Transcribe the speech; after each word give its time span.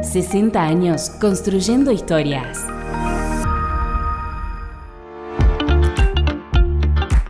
60 0.00 0.60
años 0.60 1.10
construyendo 1.20 1.92
historias. 1.92 2.66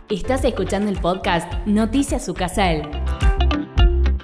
Estás 0.09 0.45
escuchando 0.45 0.89
el 0.89 0.99
podcast 0.99 1.51
Noticias 1.65 2.27
Ucasal. 2.29 2.89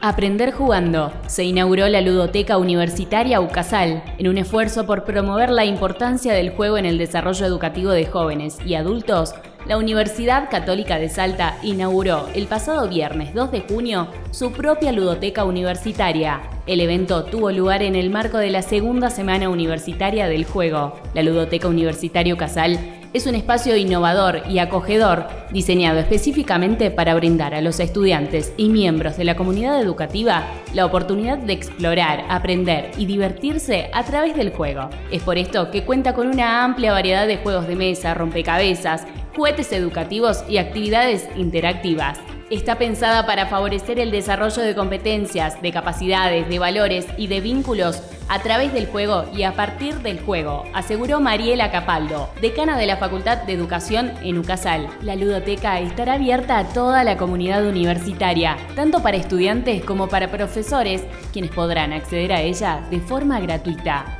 Aprender 0.01 0.53
jugando. 0.53 1.11
Se 1.27 1.43
inauguró 1.43 1.87
la 1.89 2.01
Ludoteca 2.01 2.57
Universitaria 2.57 3.41
UCASAL 3.41 4.03
en 4.17 4.27
un 4.29 4.37
esfuerzo 4.37 4.85
por 4.85 5.03
promover 5.03 5.49
la 5.49 5.65
importancia 5.65 6.33
del 6.33 6.51
juego 6.51 6.77
en 6.77 6.85
el 6.85 6.97
desarrollo 6.97 7.45
educativo 7.45 7.91
de 7.91 8.05
jóvenes 8.05 8.57
y 8.65 8.75
adultos 8.75 9.35
la 9.65 9.77
Universidad 9.77 10.49
Católica 10.49 10.97
de 10.97 11.09
Salta 11.09 11.57
inauguró 11.63 12.27
el 12.33 12.47
pasado 12.47 12.87
viernes 12.87 13.33
2 13.33 13.51
de 13.51 13.61
junio 13.61 14.07
su 14.31 14.51
propia 14.51 14.91
ludoteca 14.91 15.43
universitaria. 15.43 16.41
El 16.65 16.81
evento 16.81 17.25
tuvo 17.25 17.51
lugar 17.51 17.83
en 17.83 17.95
el 17.95 18.09
marco 18.09 18.37
de 18.37 18.51
la 18.51 18.61
segunda 18.61 19.09
semana 19.09 19.49
universitaria 19.49 20.27
del 20.27 20.45
juego. 20.45 20.99
La 21.13 21.23
Ludoteca 21.23 21.67
Universitario 21.67 22.37
Casal 22.37 22.79
es 23.11 23.25
un 23.25 23.33
espacio 23.33 23.75
innovador 23.75 24.43
y 24.47 24.59
acogedor 24.59 25.25
diseñado 25.51 25.99
específicamente 25.99 26.91
para 26.91 27.15
brindar 27.15 27.55
a 27.55 27.61
los 27.61 27.79
estudiantes 27.79 28.53
y 28.55 28.69
miembros 28.69 29.17
de 29.17 29.23
la 29.23 29.35
comunidad 29.35 29.81
educativa 29.81 30.45
la 30.75 30.85
oportunidad 30.85 31.39
de 31.39 31.53
explorar, 31.53 32.23
aprender 32.29 32.91
y 32.99 33.07
divertirse 33.07 33.89
a 33.93 34.03
través 34.03 34.35
del 34.35 34.51
juego. 34.51 34.91
Es 35.11 35.23
por 35.23 35.39
esto 35.39 35.71
que 35.71 35.83
cuenta 35.85 36.13
con 36.13 36.27
una 36.27 36.63
amplia 36.63 36.91
variedad 36.91 37.25
de 37.25 37.37
juegos 37.37 37.67
de 37.67 37.75
mesa, 37.75 38.13
rompecabezas, 38.13 39.07
juguetes 39.35 39.71
educativos 39.71 40.43
y 40.47 40.57
actividades 40.57 41.27
interactivas. 41.35 42.19
Está 42.49 42.79
pensada 42.79 43.27
para 43.27 43.45
favorecer 43.45 43.99
el 43.99 44.09
desarrollo 44.09 44.63
de 44.63 44.73
competencias, 44.73 45.61
de 45.61 45.71
capacidades, 45.71 46.49
de 46.49 46.57
valores 46.57 47.05
y 47.15 47.27
de 47.27 47.41
vínculos 47.41 48.01
a 48.29 48.39
través 48.39 48.71
del 48.73 48.87
juego 48.87 49.25
y 49.35 49.43
a 49.43 49.53
partir 49.53 49.95
del 49.99 50.19
juego, 50.19 50.63
aseguró 50.73 51.19
Mariela 51.19 51.71
Capaldo, 51.71 52.29
decana 52.41 52.77
de 52.77 52.85
la 52.85 52.97
Facultad 52.97 53.39
de 53.43 53.53
Educación 53.53 54.13
en 54.21 54.37
UCASAL. 54.37 54.87
La 55.01 55.15
ludoteca 55.15 55.79
estará 55.79 56.13
abierta 56.13 56.59
a 56.59 56.69
toda 56.69 57.03
la 57.03 57.17
comunidad 57.17 57.65
universitaria, 57.65 58.55
tanto 58.75 59.01
para 59.01 59.17
estudiantes 59.17 59.83
como 59.83 60.07
para 60.07 60.29
profesores, 60.29 61.03
quienes 61.33 61.51
podrán 61.51 61.91
acceder 61.91 62.31
a 62.31 62.41
ella 62.41 62.81
de 62.91 62.99
forma 62.99 63.39
gratuita. 63.39 64.18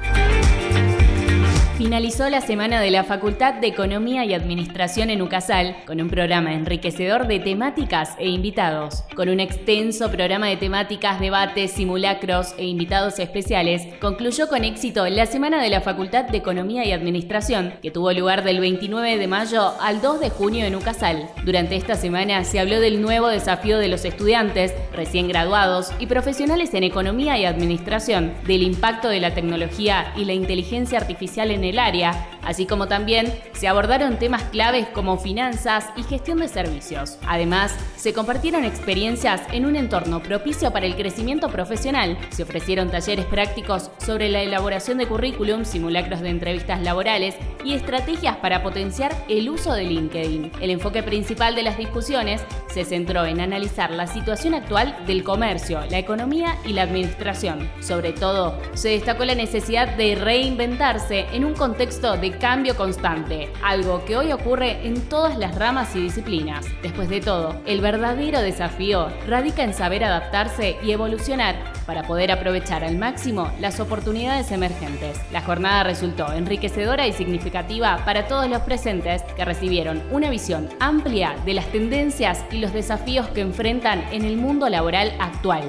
Finalizó 1.80 2.30
la 2.30 2.42
semana 2.42 2.82
de 2.82 2.92
la 2.92 3.06
Facultad 3.06 3.54
de 3.54 3.68
Economía 3.68 4.26
y 4.26 4.34
Administración 4.34 5.10
en 5.10 5.22
UCASAL 5.22 5.78
con 5.88 6.02
un 6.02 6.10
programa 6.10 6.54
enriquecedor 6.54 7.26
de 7.26 7.40
temáticas 7.40 8.16
e 8.20 8.28
invitados. 8.28 9.06
Con 9.16 9.30
un 9.30 9.40
extenso 9.40 10.12
programa 10.12 10.48
de 10.48 10.58
temáticas, 10.58 11.22
debates, 11.22 11.72
simulacros 11.72 12.54
e 12.58 12.66
invitados 12.66 13.18
especiales, 13.20 13.88
concluyó 14.02 14.50
con 14.50 14.66
éxito 14.66 15.08
la 15.08 15.26
semana 15.26 15.64
de 15.64 15.70
la 15.70 15.80
Facultad 15.80 16.26
de 16.26 16.40
Economía 16.40 16.84
y 16.84 16.92
Administración, 16.92 17.74
que 17.82 17.92
tuvo 17.92 18.12
lugar 18.12 18.44
del 18.44 18.60
29 18.60 19.18
de 19.18 19.28
mayo 19.28 19.72
al 19.80 20.02
2 20.02 20.20
de 20.20 20.32
junio 20.32 20.66
en 20.66 20.76
UCASAL. 20.76 21.30
Durante 21.46 21.78
esta 21.78 21.96
semana 21.96 22.44
se 22.44 22.60
habló 22.60 22.82
del 22.82 23.02
nuevo 23.02 23.30
desafío 23.30 23.78
de 23.78 23.88
los 23.88 24.04
estudiantes, 24.04 24.74
recién 24.94 25.30
graduados 25.30 25.94
y 25.98 26.08
profesionales 26.08 26.74
en 26.74 26.84
Economía 26.84 27.38
y 27.38 27.46
Administración, 27.46 28.34
del 28.46 28.64
impacto 28.64 29.08
de 29.08 29.22
la 29.22 29.34
tecnología 29.34 30.12
y 30.18 30.26
la 30.26 30.34
inteligencia 30.34 31.00
artificial 31.00 31.52
en 31.52 31.64
el 31.64 31.69
el 31.70 31.80
área, 31.80 32.39
así 32.44 32.66
como 32.66 32.88
también 32.88 33.34
se 33.54 33.68
abordaron 33.68 34.18
temas 34.18 34.44
claves 34.44 34.88
como 34.88 35.18
finanzas 35.18 35.86
y 35.96 36.04
gestión 36.04 36.40
de 36.40 36.48
servicios. 36.48 37.18
Además, 37.28 37.76
se 37.96 38.14
compartieron 38.14 38.64
experiencias 38.64 39.42
en 39.52 39.66
un 39.66 39.76
entorno 39.76 40.22
propicio 40.22 40.72
para 40.72 40.86
el 40.86 40.96
crecimiento 40.96 41.50
profesional. 41.50 42.18
Se 42.30 42.44
ofrecieron 42.44 42.90
talleres 42.90 43.26
prácticos 43.26 43.92
sobre 43.98 44.30
la 44.30 44.42
elaboración 44.42 44.98
de 44.98 45.08
currículum, 45.08 45.66
simulacros 45.66 46.22
de 46.22 46.30
entrevistas 46.30 46.82
laborales 46.82 47.36
y 47.64 47.74
estrategias 47.74 48.38
para 48.38 48.64
potenciar 48.64 49.16
el 49.28 49.50
uso 49.50 49.74
de 49.74 49.84
LinkedIn. 49.84 50.52
El 50.62 50.70
enfoque 50.70 51.04
principal 51.04 51.56
de 51.56 51.64
las 51.64 51.78
discusiones 51.78 52.42
se 52.72 52.86
centró 52.86 53.26
en 53.26 53.42
analizar 53.42 53.92
la 53.92 54.08
situación 54.08 54.54
actual 54.54 54.96
del 55.06 55.24
comercio, 55.24 55.82
la 55.90 55.98
economía 55.98 56.56
y 56.66 56.74
la 56.74 56.84
administración. 56.84 57.70
Sobre 57.82 58.14
todo, 58.14 58.60
se 58.74 58.90
destacó 58.90 59.26
la 59.26 59.36
necesidad 59.36 59.96
de 59.96 60.16
reinventarse 60.16 61.28
en 61.34 61.46
un 61.46 61.54
contexto 61.54 62.18
de 62.18 62.32
cambio 62.40 62.76
constante, 62.76 63.52
algo 63.64 64.04
que 64.06 64.18
hoy 64.18 64.32
ocurre 64.32 64.88
en 64.88 65.02
todas 65.10 65.38
las 65.38 65.56
ramas 65.56 65.96
y 65.96 66.02
disciplinas. 66.02 66.66
Después 66.82 67.10
de 67.10 67.22
todo, 67.22 67.62
el 67.66 67.82
verdadero 67.82 68.42
desafío 68.42 69.10
radica 69.28 69.64
en 69.64 69.74
saber 69.74 70.04
adaptarse 70.04 70.78
y 70.82 70.92
evolucionar 70.92 71.56
para 71.86 72.04
poder 72.04 72.32
aprovechar 72.32 72.84
al 72.84 72.98
máximo 72.98 73.52
las 73.60 73.80
oportunidades 73.80 74.52
emergentes. 74.52 75.20
La 75.32 75.42
jornada 75.42 75.84
resultó 75.84 76.32
enriquecedora 76.32 77.08
y 77.08 77.14
significativa 77.14 78.04
para 78.06 78.28
todos 78.28 78.50
los 78.50 78.62
presentes 78.62 79.24
que 79.36 79.46
recibieron 79.46 80.02
una 80.12 80.30
visión 80.30 80.70
amplia 80.80 81.36
de 81.46 81.54
las 81.54 81.66
tendencias 81.72 82.46
y 82.52 82.60
los 82.60 82.74
desafíos 82.74 83.28
que 83.30 83.42
enfrentan 83.42 84.04
en 84.12 84.24
el 84.24 84.38
mundo 84.38 84.70
laboral 84.70 85.14
actual. 85.20 85.64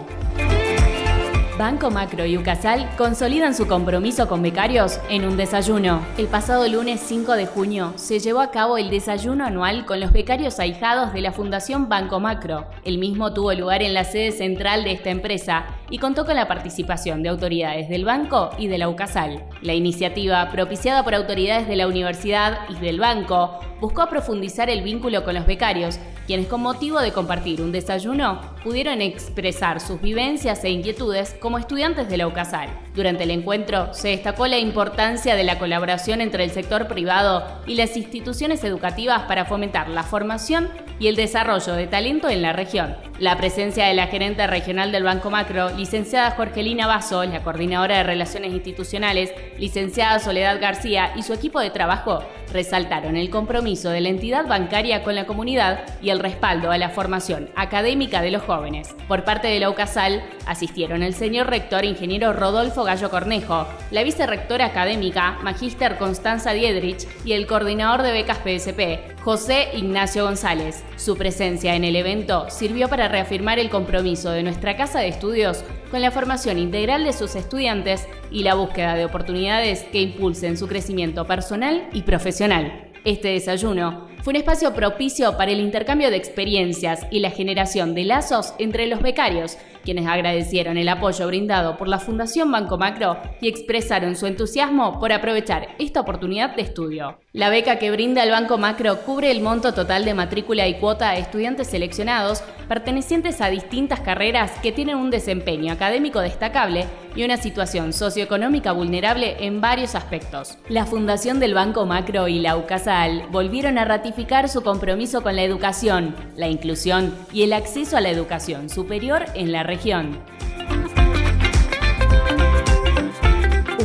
Banco 1.61 1.91
Macro 1.91 2.25
y 2.25 2.39
Ucasal 2.39 2.89
consolidan 2.97 3.55
su 3.55 3.67
compromiso 3.67 4.27
con 4.29 4.41
becarios 4.41 4.99
en 5.11 5.27
un 5.27 5.37
desayuno. 5.37 6.01
El 6.17 6.27
pasado 6.27 6.67
lunes 6.67 7.03
5 7.05 7.35
de 7.35 7.45
junio 7.45 7.93
se 7.97 8.19
llevó 8.19 8.41
a 8.41 8.51
cabo 8.51 8.79
el 8.79 8.89
desayuno 8.89 9.45
anual 9.45 9.85
con 9.85 10.01
los 10.01 10.11
becarios 10.11 10.59
ahijados 10.59 11.13
de 11.13 11.21
la 11.21 11.33
Fundación 11.33 11.91
Banco 11.91 12.19
Macro. 12.19 12.65
El 12.83 12.97
mismo 12.97 13.35
tuvo 13.35 13.53
lugar 13.53 13.83
en 13.83 13.93
la 13.93 14.05
sede 14.05 14.33
central 14.33 14.85
de 14.85 14.93
esta 14.93 15.11
empresa 15.11 15.67
y 15.91 15.99
contó 15.99 16.25
con 16.25 16.37
la 16.37 16.49
participación 16.49 17.23
de 17.23 17.29
autoridades 17.29 17.89
del 17.89 18.05
banco 18.05 18.51
y 18.59 18.69
de 18.69 18.79
la 18.79 18.89
UCASAL. 18.89 19.45
La 19.63 19.75
iniciativa, 19.75 20.49
propiciada 20.51 21.05
por 21.05 21.15
autoridades 21.15 21.69
de 21.69 21.77
la 21.77 21.89
universidad 21.89 22.61
y 22.69 22.77
del 22.77 23.01
banco, 23.01 23.59
buscó 23.81 24.09
profundizar 24.09 24.71
el 24.71 24.83
vínculo 24.83 25.25
con 25.25 25.35
los 25.35 25.47
becarios, 25.47 25.99
quienes 26.27 26.47
con 26.47 26.61
motivo 26.61 27.01
de 27.01 27.13
compartir 27.13 27.61
un 27.61 27.73
desayuno 27.73 28.41
pudieron 28.63 29.01
expresar 29.01 29.81
sus 29.81 30.01
vivencias 30.01 30.63
e 30.65 30.71
inquietudes 30.71 31.35
como 31.41 31.59
estudiantes 31.59 32.09
de 32.09 32.19
la 32.19 32.29
UCASAL. 32.29 32.69
Durante 32.95 33.25
el 33.25 33.31
encuentro 33.31 33.93
se 33.95 34.09
destacó 34.09 34.47
la 34.47 34.59
importancia 34.59 35.35
de 35.35 35.45
la 35.45 35.59
colaboración 35.59 36.21
entre 36.21 36.45
el 36.45 36.51
sector 36.51 36.87
privado 36.87 37.45
y 37.67 37.75
las 37.75 37.97
instituciones 37.97 38.63
educativas 38.63 39.23
para 39.23 39.45
fomentar 39.45 39.89
la 39.89 40.03
formación 40.03 40.69
y 41.01 41.09
el 41.09 41.17
desarrollo 41.17 41.73
de 41.73 41.87
talento 41.87 42.29
en 42.29 42.43
la 42.43 42.53
región. 42.53 42.95
La 43.19 43.37
presencia 43.37 43.87
de 43.87 43.95
la 43.95 44.07
gerente 44.07 44.47
regional 44.47 44.93
del 44.93 45.03
Banco 45.03 45.31
Macro, 45.31 45.71
licenciada 45.81 46.33
Jorgelina 46.33 46.87
Basso, 46.87 47.25
la 47.25 47.43
coordinadora 47.43 47.97
de 47.97 48.03
Relaciones 48.03 48.53
Institucionales, 48.53 49.33
licenciada 49.57 50.19
Soledad 50.19 50.61
García 50.61 51.15
y 51.17 51.23
su 51.23 51.33
equipo 51.33 51.59
de 51.59 51.71
trabajo 51.71 52.23
resaltaron 52.53 53.17
el 53.17 53.31
compromiso 53.31 53.89
de 53.89 54.03
la 54.03 54.11
entidad 54.11 54.47
bancaria 54.47 55.03
con 55.03 55.15
la 55.15 55.25
comunidad 55.25 55.85
y 56.03 56.11
el 56.11 56.19
respaldo 56.19 56.71
a 56.71 56.77
la 56.77 56.91
formación 56.91 57.49
académica 57.57 58.21
de 58.21 58.31
los 58.31 58.43
jóvenes. 58.43 58.95
Por 59.09 59.25
parte 59.25 59.49
de 59.49 59.59
la 59.59 59.71
UCASAL 59.71 60.23
asistieron 60.47 61.03
el 61.03 61.15
señor 61.15 61.49
rector 61.49 61.87
ingeniero 61.87 62.35
Rodolfo 62.35 62.85
Gallo 62.85 63.09
Cornejo, 63.09 63.67
la 63.91 64.03
vicerrectora 64.03 64.67
académica 64.67 65.39
Magíster 65.43 65.97
Constanza 65.97 66.53
Diedrich 66.53 67.09
y 67.25 67.33
el 67.33 67.47
coordinador 67.47 68.03
de 68.03 68.13
becas 68.13 68.39
PSP, 68.39 69.20
José 69.23 69.69
Ignacio 69.75 70.25
González. 70.25 70.83
Su 70.97 71.15
presencia 71.17 71.75
en 71.75 71.85
el 71.85 71.95
evento 71.95 72.49
sirvió 72.49 72.89
para 72.89 73.07
reafirmar 73.07 73.59
el 73.59 73.69
compromiso 73.69 74.31
de 74.31 74.43
nuestra 74.43 74.79
Casa 74.79 75.01
de 75.01 75.09
Estudios 75.09 75.63
con 75.91 76.01
la 76.01 76.11
formación 76.11 76.59
integral 76.59 77.05
de 77.05 77.13
sus 77.13 77.35
estudiantes 77.35 78.09
y 78.31 78.45
la 78.45 78.55
búsqueda 78.55 78.95
de 78.95 79.05
oportunidades 79.05 79.83
que 79.93 80.01
impulsen 80.01 80.57
su 80.57 80.69
crecimiento 80.69 81.27
personal 81.27 81.87
y 81.93 82.03
profesional. 82.03 82.91
Este 83.05 83.29
desayuno 83.29 84.09
fue 84.23 84.33
un 84.33 84.37
espacio 84.37 84.75
propicio 84.75 85.37
para 85.39 85.51
el 85.51 85.61
intercambio 85.61 86.11
de 86.11 86.17
experiencias 86.17 87.07
y 87.11 87.21
la 87.21 87.31
generación 87.31 87.95
de 87.95 88.05
lazos 88.05 88.53
entre 88.59 88.87
los 88.87 89.01
becarios, 89.01 89.57
quienes 89.83 90.07
agradecieron 90.07 90.77
el 90.77 90.89
apoyo 90.89 91.27
brindado 91.27 91.79
por 91.79 91.89
la 91.89 91.99
Fundación 91.99 92.53
Banco 92.53 92.77
Macro 92.77 93.17
y 93.41 93.49
expresaron 93.49 94.17
su 94.17 94.27
entusiasmo 94.27 95.01
por 95.01 95.13
aprovechar 95.13 95.69
esta 95.79 96.01
oportunidad 96.01 96.55
de 96.55 96.63
estudio. 96.63 97.19
La 97.33 97.49
beca 97.49 97.77
que 97.77 97.93
brinda 97.93 98.25
el 98.25 98.33
Banco 98.33 98.59
Macro 98.59 99.03
cubre 99.03 99.31
el 99.31 99.41
monto 99.41 99.73
total 99.73 100.05
de 100.05 100.15
matrícula 100.15 100.67
y 100.67 100.81
cuota 100.81 101.11
a 101.11 101.17
estudiantes 101.17 101.69
seleccionados 101.69 102.43
pertenecientes 102.67 103.41
a 103.41 103.51
distintas 103.51 104.01
carreras 104.01 104.51
que 104.63 104.73
tienen 104.73 104.97
un 104.97 105.11
desempeño 105.11 105.73
académico 105.73 106.19
destacable 106.19 106.87
y 107.15 107.23
una 107.23 107.37
situación 107.37 107.93
socioeconómica 107.93 108.73
vulnerable 108.73 109.37
en 109.47 109.61
varios 109.61 109.95
aspectos. 109.95 110.59
La 110.69 110.87
Fundación 110.87 111.39
del 111.39 111.55
Banco 111.55 111.87
Macro 111.87 112.27
y 112.27 112.41
la 112.41 112.57
UCASAL 112.57 113.29
volvieron 113.31 113.79
a 113.79 113.85
ratificar 113.85 114.49
su 114.49 114.65
compromiso 114.65 115.23
con 115.23 115.37
la 115.37 115.45
educación, 115.45 116.17
la 116.35 116.49
inclusión 116.49 117.15
y 117.33 117.45
el 117.45 117.53
acceso 117.53 117.97
a 117.97 118.01
la 118.01 118.11
educación 118.11 118.69
superior 118.69 119.25
en 119.37 119.53
la 119.53 119.63
región. 119.63 120.19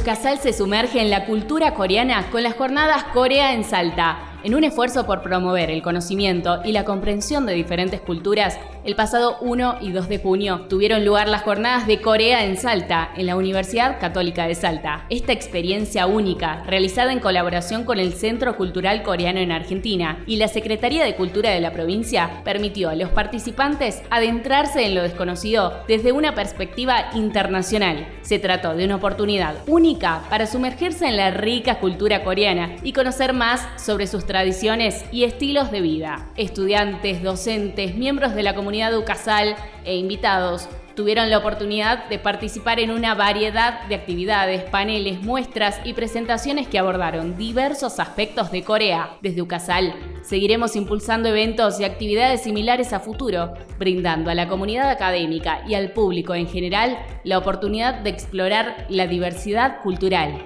Ucasal 0.05 0.37
se 0.37 0.53
sumerge 0.53 1.01
en 1.01 1.09
la 1.09 1.25
cultura 1.25 1.73
coreana 1.73 2.29
con 2.29 2.43
las 2.43 2.53
jornadas 2.53 3.05
Corea 3.05 3.55
en 3.55 3.63
Salta. 3.63 4.34
En 4.45 4.53
un 4.53 4.63
esfuerzo 4.63 5.07
por 5.07 5.23
promover 5.23 5.71
el 5.71 5.81
conocimiento 5.81 6.61
y 6.63 6.71
la 6.71 6.85
comprensión 6.85 7.47
de 7.47 7.53
diferentes 7.55 7.99
culturas, 7.99 8.59
el 8.83 8.95
pasado 8.95 9.39
1 9.41 9.77
y 9.81 9.91
2 9.91 10.07
de 10.07 10.19
junio 10.19 10.67
tuvieron 10.69 11.03
lugar 11.03 11.27
las 11.27 11.41
jornadas 11.41 11.87
de 11.87 11.99
Corea 11.99 12.45
en 12.45 12.55
Salta, 12.55 13.09
en 13.17 13.25
la 13.25 13.37
Universidad 13.37 13.99
Católica 13.99 14.45
de 14.45 14.53
Salta. 14.53 15.07
Esta 15.09 15.31
experiencia 15.31 16.05
única, 16.05 16.61
realizada 16.67 17.11
en 17.11 17.21
colaboración 17.21 17.85
con 17.85 17.97
el 17.97 18.13
Centro 18.13 18.55
Cultural 18.55 19.01
Coreano 19.01 19.39
en 19.39 19.51
Argentina 19.51 20.19
y 20.27 20.35
la 20.35 20.47
Secretaría 20.47 21.03
de 21.03 21.15
Cultura 21.15 21.49
de 21.49 21.59
la 21.59 21.73
provincia, 21.73 22.43
permitió 22.43 22.89
a 22.89 22.95
los 22.95 23.09
participantes 23.09 24.03
adentrarse 24.11 24.85
en 24.85 24.93
lo 24.93 25.01
desconocido 25.01 25.73
desde 25.87 26.11
una 26.11 26.35
perspectiva 26.35 27.09
internacional. 27.15 28.05
Se 28.21 28.37
trató 28.37 28.75
de 28.75 28.85
una 28.85 28.97
oportunidad 28.97 29.55
única 29.65 30.21
para 30.29 30.45
sumergirse 30.45 31.07
en 31.07 31.17
la 31.17 31.31
rica 31.31 31.79
cultura 31.79 32.23
coreana 32.23 32.75
y 32.83 32.93
conocer 32.93 33.33
más 33.33 33.67
sobre 33.83 34.05
sus 34.05 34.27
tradiciones 34.35 35.05
y 35.13 35.23
estilos 35.23 35.71
de 35.71 35.79
vida. 35.79 36.27
Estudiantes, 36.35 37.23
docentes, 37.23 37.95
miembros 37.95 38.35
de 38.35 38.43
la 38.43 38.53
comunidad 38.53 38.93
UCASAL 38.97 39.55
e 39.85 39.95
invitados 39.95 40.67
tuvieron 40.93 41.29
la 41.29 41.37
oportunidad 41.37 42.09
de 42.09 42.19
participar 42.19 42.81
en 42.81 42.91
una 42.91 43.15
variedad 43.15 43.85
de 43.87 43.95
actividades, 43.95 44.63
paneles, 44.63 45.21
muestras 45.21 45.79
y 45.85 45.93
presentaciones 45.93 46.67
que 46.67 46.77
abordaron 46.77 47.37
diversos 47.37 47.97
aspectos 48.01 48.51
de 48.51 48.63
Corea. 48.65 49.15
Desde 49.21 49.41
UCASAL 49.41 49.95
seguiremos 50.21 50.75
impulsando 50.75 51.29
eventos 51.29 51.79
y 51.79 51.85
actividades 51.85 52.43
similares 52.43 52.91
a 52.91 52.99
futuro, 52.99 53.53
brindando 53.79 54.31
a 54.31 54.35
la 54.35 54.49
comunidad 54.49 54.89
académica 54.89 55.61
y 55.65 55.75
al 55.75 55.93
público 55.93 56.35
en 56.35 56.49
general 56.49 56.97
la 57.23 57.37
oportunidad 57.37 58.01
de 58.01 58.09
explorar 58.09 58.85
la 58.89 59.07
diversidad 59.07 59.81
cultural. 59.81 60.45